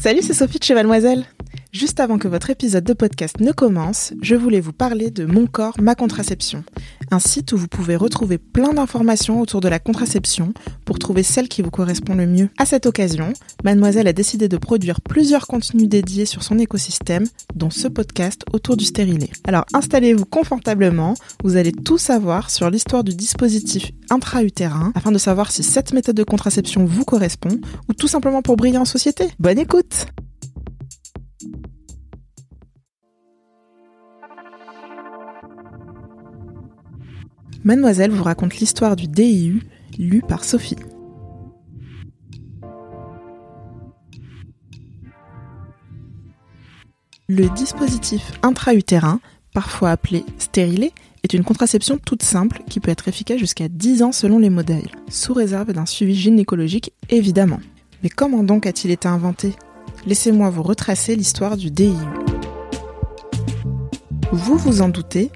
[0.00, 1.26] Salut, c'est Sophie de chez Mademoiselle.
[1.72, 5.46] Juste avant que votre épisode de podcast ne commence, je voulais vous parler de Mon
[5.46, 6.64] corps, ma contraception,
[7.12, 10.52] un site où vous pouvez retrouver plein d'informations autour de la contraception
[10.84, 12.48] pour trouver celle qui vous correspond le mieux.
[12.58, 17.70] À cette occasion, Mademoiselle a décidé de produire plusieurs contenus dédiés sur son écosystème, dont
[17.70, 19.30] ce podcast autour du stérilet.
[19.44, 25.52] Alors installez-vous confortablement, vous allez tout savoir sur l'histoire du dispositif intra-utérin afin de savoir
[25.52, 29.28] si cette méthode de contraception vous correspond ou tout simplement pour briller en société.
[29.38, 30.06] Bonne écoute!
[37.62, 39.62] Mademoiselle vous raconte l'histoire du DIU,
[39.98, 40.76] lu par Sophie.
[47.28, 49.20] Le dispositif intra-utérin,
[49.52, 54.12] parfois appelé stérilet, est une contraception toute simple qui peut être efficace jusqu'à 10 ans
[54.12, 57.60] selon les modèles, sous réserve d'un suivi gynécologique évidemment.
[58.02, 59.52] Mais comment donc a-t-il été inventé?
[60.06, 61.92] Laissez-moi vous retracer l'histoire du DIU.
[64.32, 65.30] Vous vous en doutez,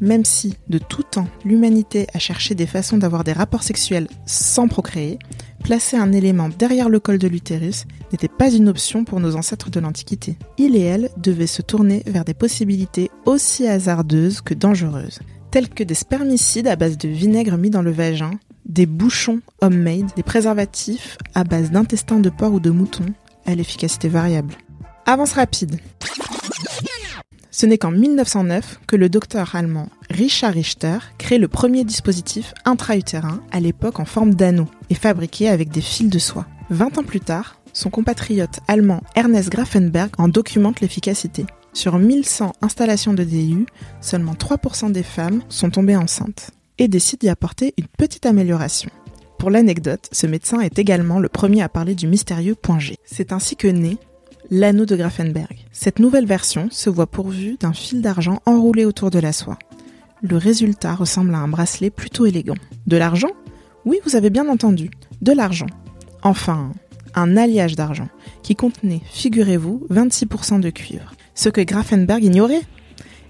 [0.00, 4.68] même si, de tout temps, l'humanité a cherché des façons d'avoir des rapports sexuels sans
[4.68, 5.18] procréer,
[5.62, 9.70] placer un élément derrière le col de l'utérus n'était pas une option pour nos ancêtres
[9.70, 10.36] de l'Antiquité.
[10.56, 15.84] Il et elle devaient se tourner vers des possibilités aussi hasardeuses que dangereuses, telles que
[15.84, 18.32] des spermicides à base de vinaigre mis dans le vagin,
[18.66, 23.06] des bouchons homemade, des préservatifs à base d'intestins de porc ou de mouton,
[23.46, 24.54] à l'efficacité variable.
[25.06, 25.80] Avance rapide.
[27.60, 33.42] Ce n'est qu'en 1909 que le docteur allemand Richard Richter crée le premier dispositif intra-utérin,
[33.50, 36.46] à l'époque en forme d'anneau, et fabriqué avec des fils de soie.
[36.70, 41.46] 20 ans plus tard, son compatriote allemand Ernest Grafenberg en documente l'efficacité.
[41.72, 43.66] Sur 1100 installations de DU,
[44.00, 48.90] seulement 3% des femmes sont tombées enceintes, et décide d'y apporter une petite amélioration.
[49.36, 52.98] Pour l'anecdote, ce médecin est également le premier à parler du mystérieux point G.
[53.04, 53.98] C'est ainsi que naît
[54.50, 55.56] l'anneau de Grafenberg.
[55.72, 59.58] Cette nouvelle version se voit pourvue d'un fil d'argent enroulé autour de la soie.
[60.22, 62.56] Le résultat ressemble à un bracelet plutôt élégant.
[62.86, 63.30] De l'argent?
[63.84, 64.90] Oui, vous avez bien entendu,
[65.22, 65.68] de l'argent.
[66.22, 66.72] Enfin,
[67.14, 68.08] un alliage d'argent
[68.42, 71.12] qui contenait, figurez-vous, 26% de cuivre.
[71.34, 72.62] Ce que Grafenberg ignorait.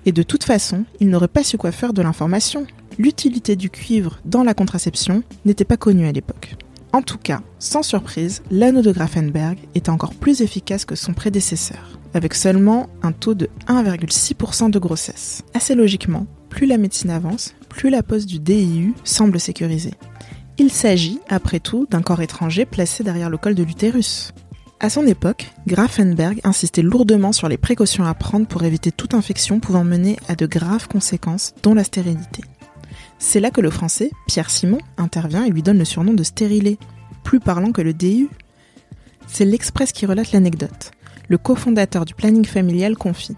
[0.06, 2.66] Et de toute façon, il n'aurait pas su quoi faire de l'information.
[2.98, 6.56] L'utilité du cuivre dans la contraception n'était pas connue à l'époque.
[6.92, 11.98] En tout cas, sans surprise, l'anneau de Grafenberg est encore plus efficace que son prédécesseur,
[12.14, 15.42] avec seulement un taux de 1,6% de grossesse.
[15.54, 19.94] Assez logiquement, plus la médecine avance, plus la pose du DIU semble sécurisée.
[20.56, 24.32] Il s'agit, après tout, d'un corps étranger placé derrière le col de l'utérus.
[24.80, 29.60] À son époque, Grafenberg insistait lourdement sur les précautions à prendre pour éviter toute infection
[29.60, 32.42] pouvant mener à de graves conséquences, dont la stérilité.
[33.18, 36.78] C'est là que le français, Pierre Simon, intervient et lui donne le surnom de stérilet,
[37.24, 38.28] plus parlant que le DU.
[39.26, 40.92] C'est l'Express qui relate l'anecdote.
[41.28, 43.36] Le cofondateur du planning familial confie.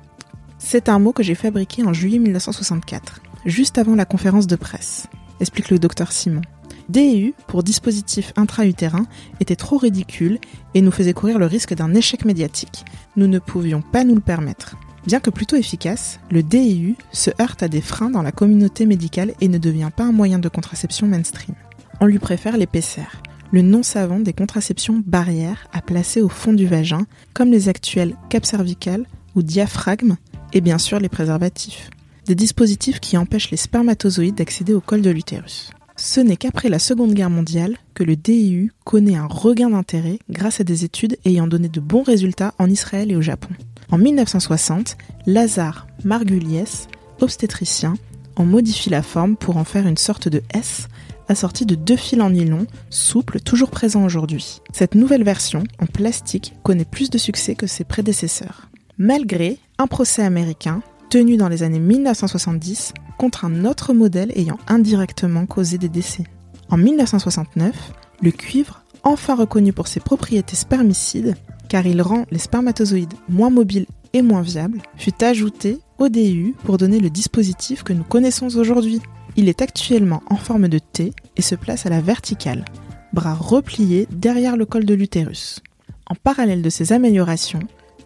[0.58, 5.06] C'est un mot que j'ai fabriqué en juillet 1964, juste avant la conférence de presse,
[5.40, 6.42] explique le docteur Simon.
[6.90, 9.06] DU, pour dispositif intra-utérin,
[9.40, 10.38] était trop ridicule
[10.74, 12.84] et nous faisait courir le risque d'un échec médiatique.
[13.16, 14.76] Nous ne pouvions pas nous le permettre.
[15.10, 19.34] Bien que plutôt efficace, le DIU se heurte à des freins dans la communauté médicale
[19.40, 21.56] et ne devient pas un moyen de contraception mainstream.
[22.00, 23.20] On lui préfère l'épaisseur,
[23.50, 28.14] le non savant des contraceptions barrières à placer au fond du vagin, comme les actuels
[28.28, 29.04] cap cervical
[29.34, 30.14] ou diaphragme,
[30.52, 31.90] et bien sûr les préservatifs.
[32.26, 35.72] Des dispositifs qui empêchent les spermatozoïdes d'accéder au col de l'utérus.
[35.96, 40.60] Ce n'est qu'après la Seconde Guerre mondiale que le DIU connaît un regain d'intérêt grâce
[40.60, 43.50] à des études ayant donné de bons résultats en Israël et au Japon.
[43.90, 44.96] En 1960,
[45.26, 46.86] Lazare Margulies,
[47.20, 47.94] obstétricien,
[48.36, 50.88] en modifie la forme pour en faire une sorte de S
[51.30, 54.60] assortie de deux fils en nylon, souples, toujours présents aujourd'hui.
[54.72, 58.68] Cette nouvelle version, en plastique, connaît plus de succès que ses prédécesseurs.
[58.98, 65.46] Malgré un procès américain tenu dans les années 1970 contre un autre modèle ayant indirectement
[65.46, 66.24] causé des décès.
[66.68, 67.74] En 1969,
[68.22, 71.36] le cuivre, enfin reconnu pour ses propriétés spermicides,
[71.70, 76.76] car il rend les spermatozoïdes moins mobiles et moins viables, fut ajouté au DU pour
[76.76, 79.00] donner le dispositif que nous connaissons aujourd'hui.
[79.36, 82.64] Il est actuellement en forme de T et se place à la verticale,
[83.12, 85.60] bras repliés derrière le col de l'utérus.
[86.06, 87.60] En parallèle de ces améliorations,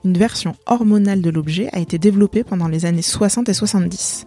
[0.05, 4.27] une version hormonale de l'objet a été développée pendant les années 60 et 70,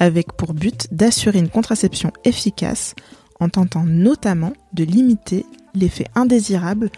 [0.00, 2.94] avec pour but d'assurer une contraception efficace
[3.38, 5.44] en tentant notamment de limiter
[5.74, 6.90] l'effet indésirable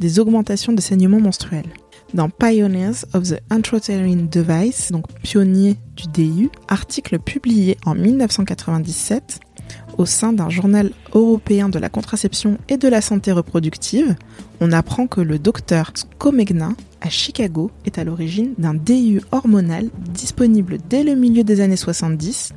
[0.00, 1.72] des augmentations de saignements menstruels.
[2.12, 9.38] Dans Pioneers of the Intrauterine Device, donc pionnier du DIU, article publié en 1997
[9.96, 14.16] au sein d'un journal européen de la contraception et de la santé reproductive,
[14.60, 16.70] on apprend que le docteur Scomegna
[17.00, 22.52] à Chicago est à l'origine d'un DIU hormonal disponible dès le milieu des années 70,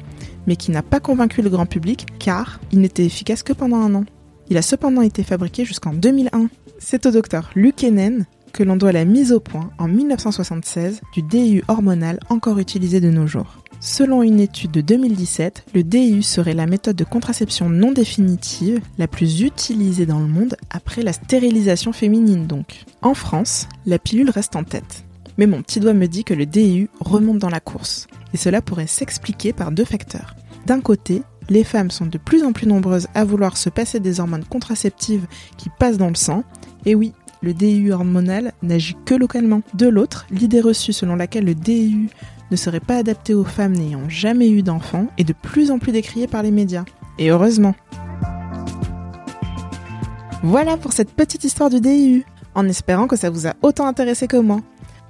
[0.48, 3.94] mais qui n'a pas convaincu le grand public car il n'était efficace que pendant un
[3.94, 4.06] an.
[4.50, 6.50] Il a cependant été fabriqué jusqu'en 2001.
[6.85, 11.63] C'est au docteur Lukenen que l'on doit la mise au point en 1976 du DIU
[11.69, 13.63] hormonal encore utilisé de nos jours.
[13.80, 19.07] Selon une étude de 2017, le DIU serait la méthode de contraception non définitive la
[19.07, 22.83] plus utilisée dans le monde après la stérilisation féminine donc.
[23.01, 25.06] En France, la pilule reste en tête.
[25.38, 28.07] Mais mon petit doigt me dit que le DIU remonte dans la course.
[28.33, 30.36] Et cela pourrait s'expliquer par deux facteurs.
[30.68, 34.19] D'un côté, les femmes sont de plus en plus nombreuses à vouloir se passer des
[34.19, 35.27] hormones contraceptives
[35.57, 36.44] qui passent dans le sang.
[36.85, 39.62] Et oui, le DIU hormonal n'agit que localement.
[39.74, 42.09] De l'autre, l'idée reçue selon laquelle le DIU
[42.51, 45.91] ne serait pas adapté aux femmes n'ayant jamais eu d'enfants est de plus en plus
[45.91, 46.85] décriée par les médias.
[47.18, 47.75] Et heureusement.
[50.41, 52.25] Voilà pour cette petite histoire du DIU,
[52.56, 54.59] en espérant que ça vous a autant intéressé que moi.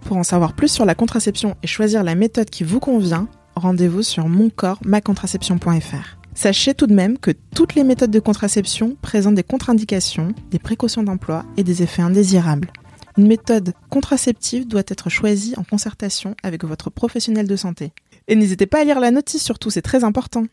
[0.01, 4.03] Pour en savoir plus sur la contraception et choisir la méthode qui vous convient, rendez-vous
[4.03, 6.22] sur moncorpsmacontraception.fr.
[6.35, 11.03] Sachez tout de même que toutes les méthodes de contraception présentent des contre-indications, des précautions
[11.03, 12.71] d'emploi et des effets indésirables.
[13.17, 17.91] Une méthode contraceptive doit être choisie en concertation avec votre professionnel de santé.
[18.27, 20.45] Et n'hésitez pas à lire la notice surtout, c'est très important.